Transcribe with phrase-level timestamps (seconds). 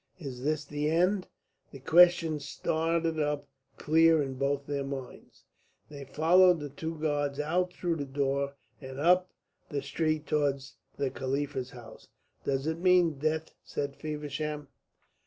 [0.17, 1.27] Is this the end?"
[1.71, 5.43] The questions started up clear in both their minds.
[5.91, 9.29] They followed the two guards out through the door and up
[9.69, 12.07] the street towards the Khalifa's house.
[12.43, 14.69] "Does it mean death?" said Feversham.